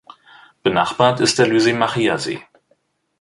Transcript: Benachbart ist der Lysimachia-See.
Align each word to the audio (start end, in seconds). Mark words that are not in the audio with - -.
Benachbart 0.63 1.19
ist 1.19 1.37
der 1.37 1.45
Lysimachia-See. 1.45 2.41